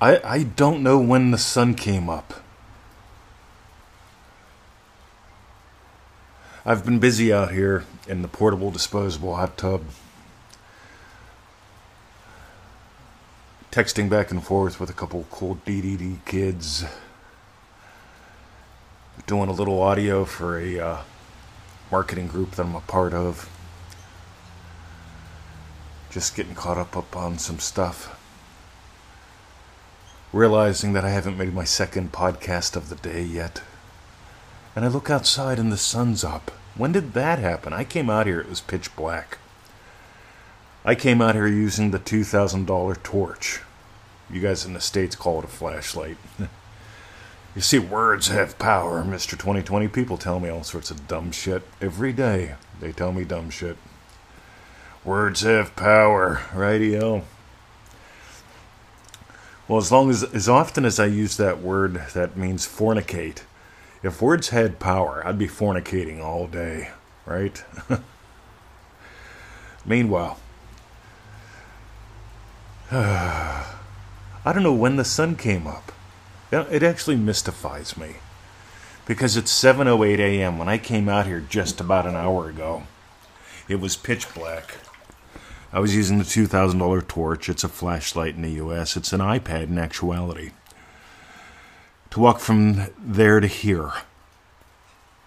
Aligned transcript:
I, 0.00 0.20
I 0.22 0.42
don't 0.44 0.84
know 0.84 0.98
when 1.00 1.32
the 1.32 1.38
sun 1.38 1.74
came 1.74 2.08
up. 2.08 2.34
I've 6.64 6.84
been 6.84 7.00
busy 7.00 7.32
out 7.32 7.52
here 7.52 7.84
in 8.06 8.22
the 8.22 8.28
portable 8.28 8.70
disposable 8.70 9.34
hot 9.34 9.56
tub. 9.58 9.82
Texting 13.72 14.08
back 14.08 14.30
and 14.30 14.44
forth 14.44 14.78
with 14.78 14.88
a 14.88 14.92
couple 14.92 15.26
cool 15.30 15.58
DDD 15.66 16.24
kids. 16.24 16.84
Doing 19.26 19.48
a 19.48 19.52
little 19.52 19.82
audio 19.82 20.24
for 20.24 20.60
a 20.60 20.78
uh, 20.78 20.98
marketing 21.90 22.28
group 22.28 22.52
that 22.52 22.66
I'm 22.66 22.76
a 22.76 22.80
part 22.82 23.14
of. 23.14 23.50
Just 26.10 26.36
getting 26.36 26.54
caught 26.54 26.78
up, 26.78 26.96
up 26.96 27.16
on 27.16 27.38
some 27.38 27.58
stuff 27.58 28.14
realizing 30.32 30.92
that 30.92 31.04
I 31.04 31.10
haven't 31.10 31.38
made 31.38 31.54
my 31.54 31.64
second 31.64 32.12
podcast 32.12 32.76
of 32.76 32.88
the 32.88 32.96
day 32.96 33.22
yet. 33.22 33.62
And 34.76 34.84
I 34.84 34.88
look 34.88 35.10
outside 35.10 35.58
and 35.58 35.72
the 35.72 35.78
sun's 35.78 36.22
up. 36.22 36.50
When 36.76 36.92
did 36.92 37.14
that 37.14 37.38
happen? 37.38 37.72
I 37.72 37.84
came 37.84 38.10
out 38.10 38.26
here, 38.26 38.40
it 38.40 38.48
was 38.48 38.60
pitch 38.60 38.94
black. 38.94 39.38
I 40.84 40.94
came 40.94 41.20
out 41.20 41.34
here 41.34 41.48
using 41.48 41.90
the 41.90 41.98
$2,000 41.98 43.02
torch. 43.02 43.60
You 44.30 44.40
guys 44.40 44.64
in 44.64 44.74
the 44.74 44.80
States 44.80 45.16
call 45.16 45.38
it 45.38 45.44
a 45.44 45.48
flashlight. 45.48 46.18
you 47.54 47.62
see, 47.62 47.78
words 47.78 48.28
have 48.28 48.58
power, 48.58 49.02
Mr. 49.02 49.30
2020. 49.30 49.88
People 49.88 50.18
tell 50.18 50.38
me 50.38 50.50
all 50.50 50.62
sorts 50.62 50.90
of 50.90 51.08
dumb 51.08 51.32
shit. 51.32 51.62
Every 51.80 52.12
day, 52.12 52.54
they 52.80 52.92
tell 52.92 53.12
me 53.12 53.24
dumb 53.24 53.50
shit. 53.50 53.76
Words 55.04 55.40
have 55.40 55.74
power, 55.74 56.42
rightio. 56.52 57.24
Well, 59.68 59.78
as 59.78 59.92
long 59.92 60.08
as 60.08 60.24
as 60.24 60.48
often 60.48 60.86
as 60.86 60.98
I 60.98 61.06
use 61.06 61.36
that 61.36 61.60
word, 61.60 62.02
that 62.14 62.38
means 62.38 62.66
fornicate. 62.66 63.42
If 64.02 64.22
words 64.22 64.48
had 64.48 64.78
power, 64.78 65.22
I'd 65.26 65.38
be 65.38 65.46
fornicating 65.46 66.20
all 66.22 66.46
day, 66.46 66.90
right? 67.26 67.62
Meanwhile, 69.84 70.38
I 72.90 73.66
don't 74.46 74.62
know 74.62 74.72
when 74.72 74.96
the 74.96 75.04
sun 75.04 75.36
came 75.36 75.66
up. 75.66 75.92
It 76.50 76.82
actually 76.82 77.16
mystifies 77.16 77.94
me 77.98 78.14
because 79.04 79.36
it's 79.36 79.52
7:08 79.52 80.18
a.m. 80.18 80.58
when 80.58 80.70
I 80.70 80.78
came 80.78 81.10
out 81.10 81.26
here 81.26 81.40
just 81.40 81.78
about 81.78 82.06
an 82.06 82.16
hour 82.16 82.48
ago. 82.48 82.84
It 83.68 83.80
was 83.80 83.96
pitch 83.96 84.32
black. 84.32 84.78
I 85.72 85.80
was 85.80 85.94
using 85.94 86.18
the 86.18 86.24
$2,000 86.24 87.06
torch. 87.08 87.48
It's 87.48 87.64
a 87.64 87.68
flashlight 87.68 88.34
in 88.34 88.42
the 88.42 88.62
US. 88.62 88.96
It's 88.96 89.12
an 89.12 89.20
iPad 89.20 89.64
in 89.64 89.78
actuality. 89.78 90.52
To 92.10 92.20
walk 92.20 92.40
from 92.40 92.86
there 92.98 93.40
to 93.40 93.46
here. 93.46 93.92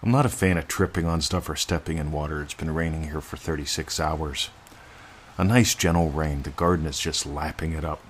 I'm 0.02 0.10
not 0.10 0.26
a 0.26 0.30
fan 0.30 0.58
of 0.58 0.66
tripping 0.66 1.06
on 1.06 1.20
stuff 1.20 1.48
or 1.48 1.54
stepping 1.54 1.98
in 1.98 2.10
water. 2.10 2.42
It's 2.42 2.54
been 2.54 2.74
raining 2.74 3.04
here 3.04 3.20
for 3.20 3.36
36 3.36 4.00
hours. 4.00 4.50
A 5.38 5.44
nice 5.44 5.76
gentle 5.76 6.10
rain. 6.10 6.42
The 6.42 6.50
garden 6.50 6.86
is 6.86 6.98
just 6.98 7.24
lapping 7.24 7.72
it 7.72 7.84
up. 7.84 8.00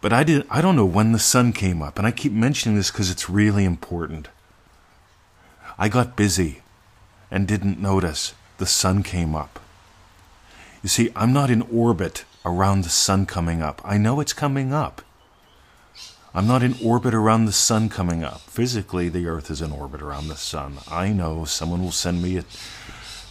But 0.00 0.12
I 0.12 0.24
did 0.24 0.46
I 0.50 0.60
don't 0.60 0.76
know 0.76 0.84
when 0.84 1.12
the 1.12 1.18
sun 1.18 1.52
came 1.52 1.80
up, 1.80 1.98
and 1.98 2.06
I 2.06 2.10
keep 2.10 2.32
mentioning 2.32 2.76
this 2.76 2.90
because 2.90 3.10
it's 3.10 3.30
really 3.30 3.64
important. 3.64 4.28
I 5.78 5.88
got 5.88 6.16
busy 6.16 6.60
and 7.30 7.48
didn't 7.48 7.80
notice 7.80 8.34
the 8.58 8.66
sun 8.66 9.02
came 9.02 9.34
up. 9.34 9.60
You 10.84 10.90
see, 10.90 11.10
I'm 11.16 11.32
not 11.32 11.50
in 11.50 11.62
orbit 11.62 12.26
around 12.44 12.84
the 12.84 12.90
sun 12.90 13.24
coming 13.24 13.62
up. 13.62 13.80
I 13.86 13.96
know 13.96 14.20
it's 14.20 14.34
coming 14.34 14.74
up. 14.74 15.00
I'm 16.34 16.46
not 16.46 16.62
in 16.62 16.74
orbit 16.84 17.14
around 17.14 17.46
the 17.46 17.52
sun 17.52 17.88
coming 17.88 18.22
up. 18.22 18.42
Physically, 18.42 19.08
the 19.08 19.26
Earth 19.26 19.50
is 19.50 19.62
in 19.62 19.72
orbit 19.72 20.02
around 20.02 20.28
the 20.28 20.36
sun. 20.36 20.74
I 20.90 21.08
know 21.08 21.46
someone 21.46 21.82
will 21.82 21.90
send 21.90 22.22
me 22.22 22.36
a 22.36 22.44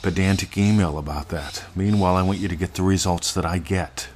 pedantic 0.01 0.57
email 0.57 0.97
about 0.97 1.29
that. 1.29 1.66
Meanwhile, 1.75 2.16
I 2.16 2.23
want 2.23 2.39
you 2.39 2.47
to 2.47 2.55
get 2.55 2.73
the 2.73 2.81
results 2.81 3.31
that 3.35 3.45
I 3.45 3.59
get. 3.59 4.07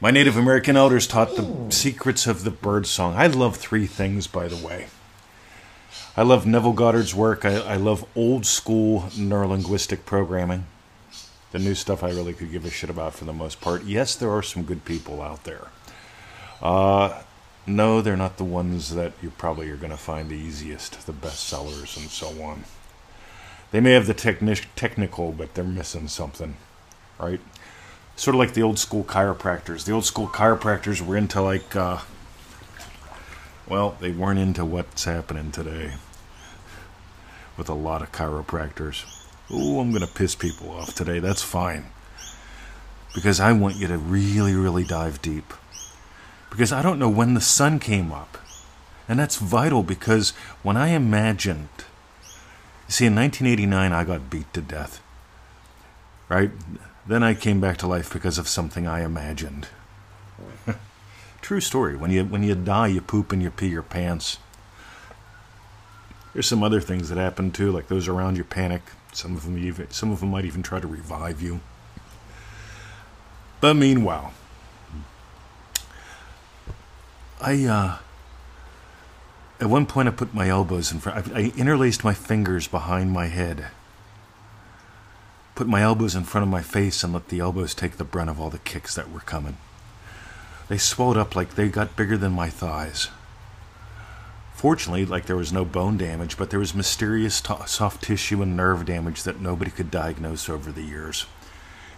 My 0.00 0.10
Native 0.10 0.36
American 0.36 0.76
elders 0.76 1.06
taught 1.06 1.36
the 1.36 1.70
secrets 1.70 2.26
of 2.26 2.42
the 2.42 2.50
bird 2.50 2.88
song. 2.88 3.14
I 3.14 3.28
love 3.28 3.56
three 3.56 3.86
things, 3.86 4.26
by 4.26 4.48
the 4.48 4.56
way. 4.56 4.88
I 6.14 6.22
love 6.22 6.46
Neville 6.46 6.74
Goddard's 6.74 7.14
work. 7.14 7.46
I, 7.46 7.56
I 7.56 7.76
love 7.76 8.04
old 8.14 8.44
school 8.44 9.02
neurolinguistic 9.12 10.04
programming. 10.04 10.66
The 11.52 11.58
new 11.58 11.74
stuff 11.74 12.04
I 12.04 12.10
really 12.10 12.34
could 12.34 12.52
give 12.52 12.66
a 12.66 12.70
shit 12.70 12.90
about 12.90 13.14
for 13.14 13.24
the 13.24 13.32
most 13.32 13.62
part. 13.62 13.84
Yes, 13.84 14.14
there 14.14 14.30
are 14.30 14.42
some 14.42 14.64
good 14.64 14.84
people 14.84 15.22
out 15.22 15.44
there. 15.44 15.68
Uh, 16.60 17.22
no, 17.66 18.02
they're 18.02 18.16
not 18.16 18.36
the 18.36 18.44
ones 18.44 18.94
that 18.94 19.12
you 19.22 19.30
probably 19.30 19.70
are 19.70 19.76
going 19.76 19.90
to 19.90 19.96
find 19.96 20.28
the 20.28 20.34
easiest, 20.34 21.06
the 21.06 21.12
best 21.12 21.46
sellers, 21.46 21.96
and 21.96 22.10
so 22.10 22.42
on. 22.42 22.64
They 23.70 23.80
may 23.80 23.92
have 23.92 24.06
the 24.06 24.14
techni- 24.14 24.66
technical, 24.76 25.32
but 25.32 25.54
they're 25.54 25.64
missing 25.64 26.08
something, 26.08 26.56
right? 27.18 27.40
Sort 28.16 28.34
of 28.34 28.38
like 28.38 28.52
the 28.52 28.62
old 28.62 28.78
school 28.78 29.04
chiropractors. 29.04 29.84
The 29.84 29.92
old 29.92 30.04
school 30.04 30.28
chiropractors 30.28 31.00
were 31.00 31.16
into 31.16 31.40
like 31.40 31.74
uh, 31.74 32.00
well, 33.68 33.96
they 34.00 34.10
weren't 34.10 34.38
into 34.38 34.64
what's 34.64 35.04
happening 35.04 35.50
today 35.50 35.94
with 37.56 37.68
a 37.68 37.74
lot 37.74 38.02
of 38.02 38.12
chiropractors. 38.12 39.04
Oh, 39.50 39.80
I'm 39.80 39.90
going 39.90 40.06
to 40.06 40.12
piss 40.12 40.34
people 40.34 40.70
off 40.70 40.94
today. 40.94 41.18
That's 41.18 41.42
fine. 41.42 41.86
Because 43.14 43.40
I 43.40 43.52
want 43.52 43.76
you 43.76 43.86
to 43.88 43.98
really, 43.98 44.54
really 44.54 44.84
dive 44.84 45.20
deep. 45.20 45.52
Because 46.50 46.72
I 46.72 46.82
don't 46.82 46.98
know 46.98 47.08
when 47.08 47.34
the 47.34 47.40
sun 47.40 47.78
came 47.78 48.12
up. 48.12 48.38
And 49.08 49.18
that's 49.18 49.36
vital 49.36 49.82
because 49.82 50.30
when 50.62 50.76
I 50.76 50.88
imagined, 50.88 51.68
see, 52.88 53.06
in 53.06 53.14
1989, 53.14 53.92
I 53.92 54.04
got 54.04 54.30
beat 54.30 54.52
to 54.54 54.60
death. 54.60 55.02
Right? 56.28 56.50
Then 57.06 57.22
I 57.22 57.34
came 57.34 57.60
back 57.60 57.76
to 57.78 57.86
life 57.86 58.12
because 58.12 58.38
of 58.38 58.48
something 58.48 58.86
I 58.86 59.04
imagined. 59.04 59.68
True 61.42 61.60
story. 61.60 61.96
When 61.96 62.12
you 62.12 62.24
when 62.24 62.44
you 62.44 62.54
die, 62.54 62.86
you 62.86 63.00
poop 63.00 63.32
and 63.32 63.42
you 63.42 63.50
pee 63.50 63.68
your 63.68 63.82
pants. 63.82 64.38
There's 66.32 66.46
some 66.46 66.62
other 66.62 66.80
things 66.80 67.08
that 67.08 67.18
happen 67.18 67.50
too, 67.50 67.72
like 67.72 67.88
those 67.88 68.08
around 68.08 68.36
you 68.36 68.44
panic. 68.44 68.82
Some 69.12 69.36
of 69.36 69.44
them 69.44 69.58
even 69.58 69.90
some 69.90 70.12
of 70.12 70.20
them 70.20 70.30
might 70.30 70.44
even 70.44 70.62
try 70.62 70.78
to 70.78 70.86
revive 70.86 71.42
you. 71.42 71.60
But 73.60 73.74
meanwhile, 73.74 74.32
I 77.40 77.64
uh, 77.64 77.98
at 79.60 79.68
one 79.68 79.84
point 79.84 80.08
I 80.08 80.12
put 80.12 80.32
my 80.32 80.48
elbows 80.48 80.92
in 80.92 81.00
front. 81.00 81.32
I, 81.34 81.38
I 81.38 81.52
interlaced 81.56 82.04
my 82.04 82.14
fingers 82.14 82.68
behind 82.68 83.10
my 83.10 83.26
head. 83.26 83.66
Put 85.56 85.66
my 85.66 85.82
elbows 85.82 86.14
in 86.14 86.22
front 86.22 86.44
of 86.44 86.50
my 86.50 86.62
face 86.62 87.02
and 87.02 87.12
let 87.12 87.28
the 87.28 87.40
elbows 87.40 87.74
take 87.74 87.96
the 87.96 88.04
brunt 88.04 88.30
of 88.30 88.40
all 88.40 88.48
the 88.48 88.58
kicks 88.58 88.94
that 88.94 89.10
were 89.10 89.20
coming. 89.20 89.56
They 90.72 90.78
swelled 90.78 91.18
up 91.18 91.36
like 91.36 91.54
they 91.54 91.68
got 91.68 91.96
bigger 91.96 92.16
than 92.16 92.32
my 92.32 92.48
thighs. 92.48 93.08
Fortunately, 94.54 95.04
like 95.04 95.26
there 95.26 95.36
was 95.36 95.52
no 95.52 95.66
bone 95.66 95.98
damage, 95.98 96.38
but 96.38 96.48
there 96.48 96.58
was 96.58 96.74
mysterious 96.74 97.42
t- 97.42 97.52
soft 97.66 98.02
tissue 98.02 98.40
and 98.40 98.56
nerve 98.56 98.86
damage 98.86 99.24
that 99.24 99.38
nobody 99.38 99.70
could 99.70 99.90
diagnose 99.90 100.48
over 100.48 100.72
the 100.72 100.80
years. 100.80 101.26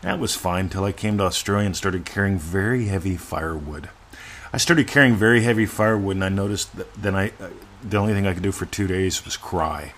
That 0.00 0.18
was 0.18 0.34
fine 0.34 0.70
till 0.70 0.82
I 0.82 0.90
came 0.90 1.18
to 1.18 1.24
Australia 1.24 1.66
and 1.66 1.76
started 1.76 2.04
carrying 2.04 2.36
very 2.36 2.86
heavy 2.86 3.16
firewood. 3.16 3.90
I 4.52 4.56
started 4.56 4.88
carrying 4.88 5.14
very 5.14 5.42
heavy 5.42 5.66
firewood, 5.66 6.16
and 6.16 6.24
I 6.24 6.28
noticed 6.28 6.76
that 6.76 6.92
then 6.94 7.14
I, 7.14 7.28
uh, 7.40 7.50
the 7.80 7.98
only 7.98 8.12
thing 8.12 8.26
I 8.26 8.34
could 8.34 8.42
do 8.42 8.50
for 8.50 8.66
two 8.66 8.88
days 8.88 9.24
was 9.24 9.36
cry, 9.36 9.92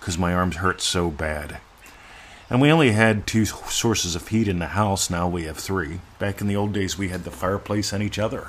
because 0.00 0.18
my 0.18 0.34
arms 0.34 0.56
hurt 0.56 0.80
so 0.80 1.10
bad. 1.12 1.60
And 2.50 2.60
we 2.60 2.70
only 2.70 2.92
had 2.92 3.26
two 3.26 3.46
sources 3.46 4.14
of 4.14 4.28
heat 4.28 4.48
in 4.48 4.58
the 4.58 4.68
house. 4.68 5.08
Now 5.08 5.28
we 5.28 5.44
have 5.44 5.56
three. 5.56 6.00
Back 6.18 6.40
in 6.40 6.46
the 6.46 6.56
old 6.56 6.72
days, 6.72 6.98
we 6.98 7.08
had 7.08 7.24
the 7.24 7.30
fireplace 7.30 7.92
and 7.92 8.02
each 8.02 8.18
other. 8.18 8.48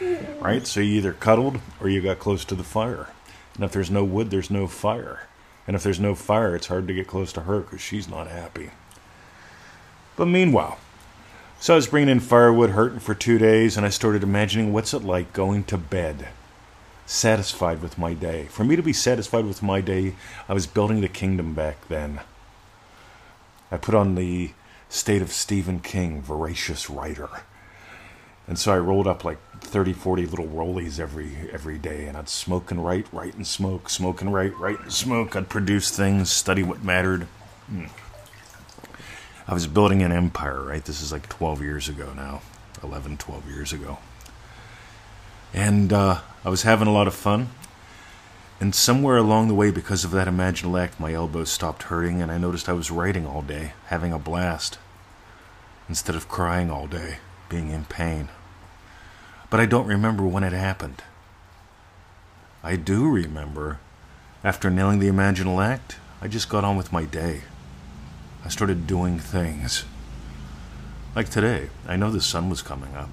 right? 0.40 0.66
So 0.66 0.80
you 0.80 0.96
either 0.96 1.12
cuddled 1.12 1.60
or 1.80 1.88
you 1.88 2.02
got 2.02 2.18
close 2.18 2.44
to 2.44 2.54
the 2.54 2.62
fire. 2.62 3.08
And 3.54 3.64
if 3.64 3.72
there's 3.72 3.90
no 3.90 4.04
wood, 4.04 4.30
there's 4.30 4.50
no 4.50 4.66
fire. 4.66 5.28
And 5.66 5.74
if 5.74 5.82
there's 5.82 5.98
no 5.98 6.14
fire, 6.14 6.54
it's 6.54 6.68
hard 6.68 6.86
to 6.88 6.94
get 6.94 7.08
close 7.08 7.32
to 7.32 7.42
her 7.42 7.60
because 7.60 7.80
she's 7.80 8.08
not 8.08 8.28
happy. 8.28 8.70
But 10.14 10.26
meanwhile, 10.26 10.78
so 11.58 11.72
I 11.72 11.76
was 11.76 11.86
bringing 11.86 12.10
in 12.10 12.20
firewood, 12.20 12.70
hurting 12.70 13.00
for 13.00 13.14
two 13.14 13.38
days, 13.38 13.76
and 13.76 13.86
I 13.86 13.88
started 13.88 14.22
imagining 14.22 14.72
what's 14.72 14.94
it 14.94 15.02
like 15.02 15.32
going 15.32 15.64
to 15.64 15.78
bed, 15.78 16.28
satisfied 17.06 17.82
with 17.82 17.98
my 17.98 18.12
day. 18.12 18.44
For 18.44 18.62
me 18.62 18.76
to 18.76 18.82
be 18.82 18.92
satisfied 18.92 19.46
with 19.46 19.62
my 19.62 19.80
day, 19.80 20.14
I 20.48 20.54
was 20.54 20.66
building 20.66 21.00
the 21.00 21.08
kingdom 21.08 21.54
back 21.54 21.88
then. 21.88 22.20
I 23.70 23.76
put 23.76 23.94
on 23.94 24.14
the 24.14 24.52
state 24.88 25.22
of 25.22 25.32
Stephen 25.32 25.80
King, 25.80 26.22
voracious 26.22 26.88
writer. 26.88 27.28
And 28.48 28.58
so 28.58 28.72
I 28.72 28.78
rolled 28.78 29.08
up 29.08 29.24
like 29.24 29.38
30, 29.60 29.92
40 29.92 30.26
little 30.26 30.46
rollies 30.46 31.00
every 31.00 31.50
every 31.52 31.78
day, 31.78 32.06
and 32.06 32.16
I'd 32.16 32.28
smoke 32.28 32.70
and 32.70 32.84
write, 32.84 33.06
write 33.12 33.34
and 33.34 33.46
smoke, 33.46 33.90
smoke 33.90 34.20
and 34.20 34.32
write, 34.32 34.56
write 34.56 34.80
and 34.80 34.92
smoke. 34.92 35.34
I'd 35.34 35.48
produce 35.48 35.90
things, 35.90 36.30
study 36.30 36.62
what 36.62 36.84
mattered. 36.84 37.26
Hmm. 37.66 37.86
I 39.48 39.54
was 39.54 39.66
building 39.66 40.02
an 40.02 40.12
empire, 40.12 40.62
right? 40.62 40.84
This 40.84 41.00
is 41.00 41.12
like 41.12 41.28
12 41.28 41.62
years 41.62 41.88
ago 41.88 42.12
now, 42.14 42.42
11, 42.82 43.16
12 43.16 43.48
years 43.48 43.72
ago. 43.72 43.98
And 45.54 45.92
uh, 45.92 46.20
I 46.44 46.48
was 46.48 46.62
having 46.62 46.88
a 46.88 46.92
lot 46.92 47.06
of 47.06 47.14
fun. 47.14 47.50
And 48.58 48.74
somewhere 48.74 49.18
along 49.18 49.48
the 49.48 49.54
way, 49.54 49.70
because 49.70 50.02
of 50.02 50.12
that 50.12 50.28
imaginal 50.28 50.80
act, 50.80 50.98
my 50.98 51.12
elbows 51.12 51.50
stopped 51.50 51.84
hurting, 51.84 52.22
and 52.22 52.32
I 52.32 52.38
noticed 52.38 52.68
I 52.68 52.72
was 52.72 52.90
writing 52.90 53.26
all 53.26 53.42
day, 53.42 53.72
having 53.86 54.14
a 54.14 54.18
blast, 54.18 54.78
instead 55.90 56.16
of 56.16 56.28
crying 56.28 56.70
all 56.70 56.86
day, 56.86 57.18
being 57.50 57.70
in 57.70 57.84
pain. 57.84 58.28
But 59.50 59.60
I 59.60 59.66
don't 59.66 59.86
remember 59.86 60.26
when 60.26 60.42
it 60.42 60.54
happened. 60.54 61.02
I 62.62 62.76
do 62.76 63.06
remember, 63.08 63.78
after 64.42 64.70
nailing 64.70 65.00
the 65.00 65.10
imaginal 65.10 65.64
act, 65.64 65.96
I 66.22 66.28
just 66.28 66.48
got 66.48 66.64
on 66.64 66.76
with 66.76 66.92
my 66.92 67.04
day. 67.04 67.42
I 68.42 68.48
started 68.48 68.86
doing 68.86 69.18
things. 69.18 69.84
Like 71.14 71.28
today, 71.28 71.68
I 71.86 71.96
know 71.96 72.10
the 72.10 72.22
sun 72.22 72.48
was 72.48 72.62
coming 72.62 72.96
up. 72.96 73.10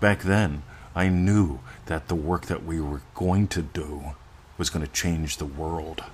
Back 0.00 0.22
then, 0.22 0.62
I 0.94 1.08
knew 1.08 1.58
that 1.86 2.06
the 2.06 2.14
work 2.14 2.46
that 2.46 2.64
we 2.64 2.80
were 2.80 3.02
going 3.14 3.48
to 3.48 3.62
do 3.62 4.14
was 4.58 4.70
going 4.70 4.84
to 4.84 4.92
change 4.92 5.36
the 5.36 5.44
world. 5.44 6.04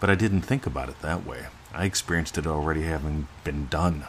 But 0.00 0.10
I 0.10 0.14
didn't 0.14 0.42
think 0.42 0.66
about 0.66 0.88
it 0.88 1.00
that 1.00 1.26
way. 1.26 1.46
I 1.72 1.84
experienced 1.84 2.38
it 2.38 2.46
already 2.46 2.82
having 2.82 3.28
been 3.42 3.66
done. 3.66 4.04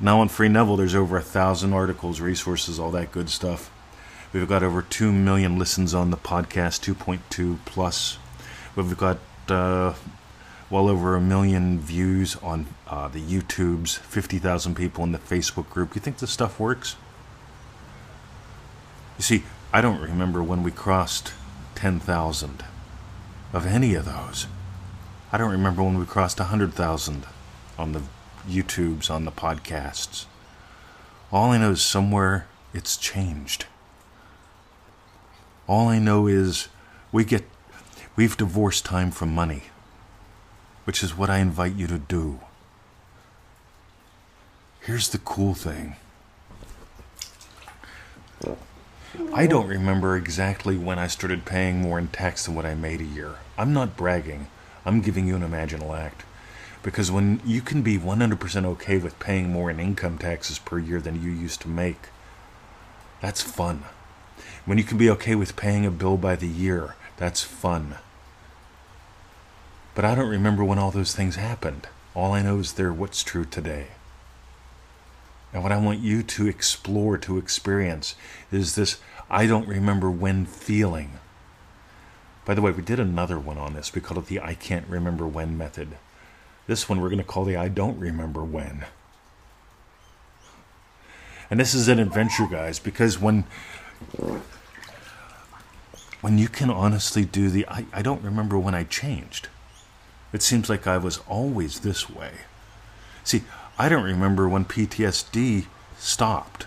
Now 0.00 0.20
on 0.20 0.28
Free 0.28 0.48
Neville, 0.48 0.76
there's 0.76 0.94
over 0.94 1.16
a 1.16 1.22
thousand 1.22 1.72
articles, 1.72 2.20
resources, 2.20 2.80
all 2.80 2.90
that 2.90 3.12
good 3.12 3.30
stuff. 3.30 3.70
We've 4.32 4.48
got 4.48 4.62
over 4.62 4.82
2 4.82 5.12
million 5.12 5.58
listens 5.58 5.94
on 5.94 6.10
the 6.10 6.16
podcast, 6.16 6.80
2.2 6.94 7.58
plus. 7.64 8.18
We've 8.74 8.96
got 8.96 9.18
uh, 9.48 9.94
well 10.70 10.88
over 10.88 11.14
a 11.14 11.20
million 11.20 11.78
views 11.78 12.36
on 12.36 12.66
uh, 12.88 13.08
the 13.08 13.20
YouTubes, 13.20 13.98
50,000 13.98 14.74
people 14.74 15.04
in 15.04 15.12
the 15.12 15.18
Facebook 15.18 15.68
group. 15.68 15.94
You 15.94 16.00
think 16.00 16.18
this 16.18 16.30
stuff 16.30 16.58
works? 16.58 16.96
You 19.18 19.22
see, 19.22 19.42
I 19.74 19.80
don't 19.80 20.02
remember 20.02 20.42
when 20.42 20.62
we 20.62 20.70
crossed 20.70 21.32
10,000 21.76 22.62
of 23.54 23.64
any 23.66 23.94
of 23.94 24.04
those. 24.04 24.46
I 25.32 25.38
don't 25.38 25.50
remember 25.50 25.82
when 25.82 25.98
we 25.98 26.04
crossed 26.04 26.38
100,000 26.38 27.24
on 27.78 27.92
the 27.92 28.02
YouTubes, 28.46 29.10
on 29.10 29.24
the 29.24 29.32
podcasts. 29.32 30.26
All 31.32 31.52
I 31.52 31.58
know 31.58 31.70
is 31.70 31.80
somewhere 31.80 32.46
it's 32.74 32.98
changed. 32.98 33.64
All 35.66 35.88
I 35.88 35.98
know 35.98 36.26
is 36.26 36.68
we 37.10 37.24
get 37.24 37.44
we've 38.14 38.36
divorced 38.36 38.84
time 38.84 39.10
from 39.10 39.34
money, 39.34 39.62
which 40.84 41.02
is 41.02 41.16
what 41.16 41.30
I 41.30 41.38
invite 41.38 41.76
you 41.76 41.86
to 41.86 41.98
do. 41.98 42.40
Here's 44.80 45.08
the 45.08 45.18
cool 45.18 45.54
thing. 45.54 45.96
I 49.34 49.46
don't 49.46 49.66
remember 49.66 50.16
exactly 50.16 50.78
when 50.78 50.98
I 50.98 51.06
started 51.06 51.44
paying 51.44 51.82
more 51.82 51.98
in 51.98 52.08
tax 52.08 52.46
than 52.46 52.54
what 52.54 52.64
I 52.64 52.74
made 52.74 53.02
a 53.02 53.04
year. 53.04 53.36
I'm 53.58 53.74
not 53.74 53.94
bragging. 53.94 54.46
I'm 54.86 55.02
giving 55.02 55.26
you 55.26 55.36
an 55.36 55.42
imaginal 55.42 55.96
act. 55.98 56.24
Because 56.82 57.10
when 57.10 57.42
you 57.44 57.60
can 57.60 57.82
be 57.82 57.98
100% 57.98 58.64
okay 58.64 58.96
with 58.96 59.18
paying 59.20 59.52
more 59.52 59.70
in 59.70 59.78
income 59.78 60.16
taxes 60.16 60.58
per 60.58 60.78
year 60.78 60.98
than 60.98 61.22
you 61.22 61.30
used 61.30 61.60
to 61.60 61.68
make, 61.68 62.08
that's 63.20 63.42
fun. 63.42 63.84
When 64.64 64.78
you 64.78 64.84
can 64.84 64.96
be 64.96 65.10
okay 65.10 65.34
with 65.34 65.56
paying 65.56 65.84
a 65.84 65.90
bill 65.90 66.16
by 66.16 66.34
the 66.34 66.48
year, 66.48 66.96
that's 67.18 67.42
fun. 67.42 67.96
But 69.94 70.06
I 70.06 70.14
don't 70.14 70.30
remember 70.30 70.64
when 70.64 70.78
all 70.78 70.90
those 70.90 71.14
things 71.14 71.36
happened. 71.36 71.86
All 72.14 72.32
I 72.32 72.40
know 72.40 72.60
is 72.60 72.72
they're 72.72 72.92
what's 72.92 73.22
true 73.22 73.44
today. 73.44 73.88
And 75.52 75.62
what 75.62 75.72
I 75.72 75.78
want 75.78 76.00
you 76.00 76.22
to 76.22 76.48
explore, 76.48 77.18
to 77.18 77.38
experience, 77.38 78.14
is 78.50 78.74
this 78.74 78.98
I 79.30 79.46
don't 79.46 79.68
remember 79.68 80.10
when 80.10 80.46
feeling. 80.46 81.18
By 82.44 82.54
the 82.54 82.62
way, 82.62 82.72
we 82.72 82.82
did 82.82 82.98
another 82.98 83.38
one 83.38 83.58
on 83.58 83.74
this. 83.74 83.94
We 83.94 84.00
called 84.00 84.18
it 84.18 84.26
the 84.26 84.40
I 84.40 84.54
can't 84.54 84.86
remember 84.88 85.26
when 85.26 85.56
method. 85.56 85.96
This 86.66 86.88
one 86.88 87.00
we're 87.00 87.08
going 87.08 87.18
to 87.18 87.24
call 87.24 87.44
the 87.44 87.56
I 87.56 87.68
don't 87.68 87.98
remember 87.98 88.42
when. 88.42 88.86
And 91.50 91.60
this 91.60 91.74
is 91.74 91.88
an 91.88 91.98
adventure, 91.98 92.46
guys, 92.46 92.78
because 92.78 93.18
when 93.18 93.44
when 96.22 96.38
you 96.38 96.48
can 96.48 96.70
honestly 96.70 97.24
do 97.24 97.50
the 97.50 97.66
I, 97.68 97.84
I 97.92 98.00
don't 98.00 98.22
remember 98.22 98.58
when 98.58 98.74
I 98.74 98.84
changed. 98.84 99.48
It 100.32 100.42
seems 100.42 100.70
like 100.70 100.86
I 100.86 100.96
was 100.96 101.18
always 101.28 101.80
this 101.80 102.08
way. 102.08 102.30
See, 103.22 103.42
I 103.78 103.88
don't 103.88 104.04
remember 104.04 104.48
when 104.48 104.64
PTSD 104.64 105.66
stopped. 105.98 106.66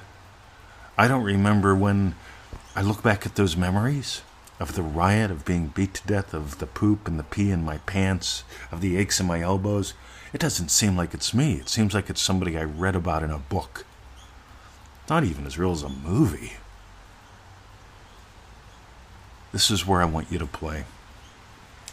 I 0.98 1.08
don't 1.08 1.24
remember 1.24 1.76
when 1.76 2.16
I 2.76 2.82
look 2.82 3.04
back 3.04 3.26
at 3.26 3.36
those 3.36 3.56
memories 3.56 4.22
of 4.60 4.76
the 4.76 4.84
riot, 4.84 5.32
of 5.32 5.46
being 5.46 5.68
beat 5.68 5.94
to 5.96 6.08
death, 6.08 6.34
of 6.34 6.60
the 6.60 6.66
poop 6.66 7.08
and 7.08 7.20
the 7.20 7.24
pee 7.24 7.52
in 7.52 7.64
my 7.64 7.78
pants, 7.80 8.44
of 8.72 8.82
the 8.82 8.98
aches 8.98 9.20
in 9.20 9.26
my 9.26 9.42
elbows. 9.42 9.94
It 10.34 10.40
doesn't 10.40 10.70
seem 10.70 10.96
like 10.96 11.14
it's 11.14 11.34
me. 11.34 11.54
It 11.54 11.70
seems 11.70 11.94
like 11.94 12.10
it's 12.10 12.22
somebody 12.22 12.58
I 12.58 12.64
read 12.64 12.96
about 12.96 13.24
in 13.24 13.32
a 13.32 13.38
book. 13.38 13.86
Not 15.10 15.24
even 15.24 15.46
as 15.46 15.58
real 15.58 15.72
as 15.72 15.84
a 15.84 15.90
movie. 15.90 16.54
This 19.52 19.70
is 19.70 19.86
where 19.86 20.02
I 20.02 20.06
want 20.06 20.32
you 20.32 20.40
to 20.40 20.46
play. 20.46 20.86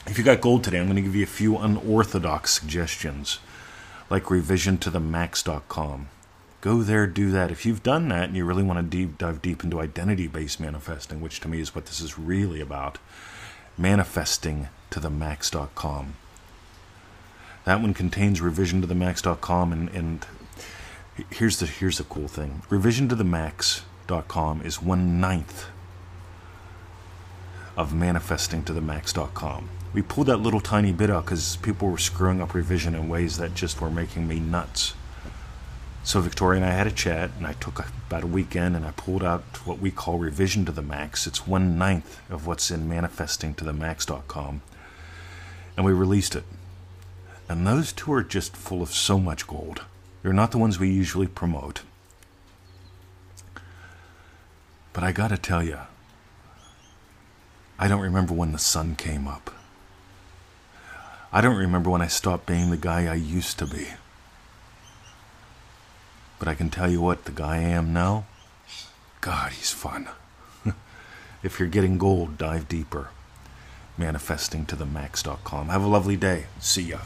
If 0.07 0.19
you 0.19 0.25
got 0.25 0.41
gold 0.41 0.65
today, 0.65 0.81
I'm 0.81 0.87
going 0.87 0.97
to 0.97 1.03
give 1.03 1.15
you 1.15 1.23
a 1.23 1.27
few 1.27 1.57
unorthodox 1.57 2.53
suggestions, 2.53 3.39
like 4.13 4.25
revisiontothemax.com. 4.25 6.09
Go 6.61 6.83
there, 6.83 7.07
do 7.07 7.31
that. 7.31 7.51
If 7.51 7.65
you've 7.65 7.83
done 7.83 8.09
that 8.11 8.25
and 8.25 8.37
you 8.37 8.45
really 8.45 8.63
want 8.63 8.79
to 8.79 8.83
deep, 8.83 9.17
dive 9.17 9.41
deep 9.41 9.65
into 9.65 9.81
identity 9.81 10.29
based 10.29 10.61
manifesting, 10.61 11.23
which 11.23 11.41
to 11.41 11.49
me 11.49 11.61
is 11.61 11.75
what 11.75 11.87
this 11.87 12.03
is 12.03 12.19
really 12.19 12.61
about, 12.61 12.99
manifesting 13.79 14.69
to 14.91 15.01
the 15.01 15.09
max.com. 15.09 16.17
That 17.65 17.81
one 17.81 17.95
contains 17.95 18.43
revision 18.43 18.83
to 18.83 18.87
the 18.87 18.95
max.com 18.95 19.73
and, 19.73 19.89
and 19.89 20.27
here's 21.31 21.59
the 21.59 21.67
here's 21.67 21.97
the 21.97 22.05
cool 22.05 22.29
thing. 22.29 22.63
Revision 22.69 23.09
to 23.09 23.15
the 23.15 23.25
max.com 23.25 24.61
is 24.61 24.83
one 24.83 25.23
ninth 25.23 25.69
of 27.77 27.95
manifesting 27.95 28.63
to 28.65 28.73
the 28.73 28.81
max.com. 28.81 29.69
We 29.93 30.03
pulled 30.03 30.29
that 30.29 30.39
little 30.39 30.61
tiny 30.61 30.93
bit 30.93 31.11
out 31.11 31.25
because 31.25 31.57
people 31.57 31.89
were 31.89 31.99
screwing 31.99 32.41
up 32.41 32.55
revision 32.55 32.95
in 32.95 33.09
ways 33.09 33.37
that 33.39 33.55
just 33.55 33.81
were 33.81 33.91
making 33.91 34.27
me 34.27 34.41
nuts. 34.41 34.95
So 36.05 36.21
Victoria 36.21 36.61
and 36.61 36.69
I 36.69 36.75
had 36.75 36.87
a 36.87 36.93
chat, 36.93 37.31
and 37.39 37.47
I 37.47 37.53
took 37.53 37.79
about 37.79 38.25
a 38.25 38.27
weekend 38.27 38.75
and 38.75 38.85
I 38.85 38.91
pulled 38.93 39.23
out 39.23 39.43
what 39.65 39.79
we 39.79 39.93
call 39.93 40.19
revision 40.19 40.65
to 40.65 40.73
the 40.73 40.83
max. 40.83 41.27
It's 41.27 41.47
one 41.47 41.79
ninth 41.79 42.21
of 42.29 42.47
what's 42.47 42.71
in 42.71 42.89
manifesting 42.89 43.55
to 43.55 43.65
the 43.65 43.73
max.com, 43.73 44.63
and 45.77 45.87
we 45.87 45.93
released 45.93 46.35
it. 46.35 46.45
And 47.49 47.67
those 47.67 47.93
two 47.93 48.13
are 48.13 48.25
just 48.25 48.57
full 48.57 48.83
of 48.83 48.91
so 48.93 49.19
much 49.19 49.47
gold. 49.47 49.83
They're 50.23 50.33
not 50.33 50.51
the 50.51 50.59
ones 50.59 50.79
we 50.79 50.91
usually 50.91 51.27
promote. 51.27 51.83
But 54.93 55.05
I 55.05 55.13
gotta 55.13 55.39
tell 55.39 55.63
you, 55.63 55.79
I 57.83 57.89
don't 57.89 58.01
remember 58.01 58.33
when 58.33 58.53
the 58.53 58.61
sun 58.61 58.95
came 58.95 59.27
up. 59.27 59.51
I 61.33 61.41
don't 61.41 61.57
remember 61.57 61.91
when 61.91 62.01
I 62.01 62.07
stopped 62.07 62.47
being 62.47 62.71
the 62.71 62.77
guy 62.77 63.11
I 63.11 63.17
used 63.17 63.59
to 63.59 63.67
be. 63.67 63.89
But 66.39 66.47
I 66.47 66.55
can 66.55 66.71
tell 66.71 66.89
you 66.89 67.01
what, 67.01 67.25
the 67.25 67.33
guy 67.33 67.57
I 67.57 67.71
am 67.71 67.93
now, 67.93 68.27
God, 69.21 69.51
he's 69.51 69.73
fun. 69.73 70.09
if 71.43 71.59
you're 71.59 71.69
getting 71.69 71.99
gold, 71.99 72.39
dive 72.39 72.69
deeper. 72.69 73.09
Manifesting 73.99 74.65
to 74.67 74.77
the 74.77 74.87
max.com. 74.87 75.69
Have 75.69 75.83
a 75.83 75.89
lovely 75.89 76.17
day. 76.17 76.47
See 76.61 76.83
ya. 76.83 76.99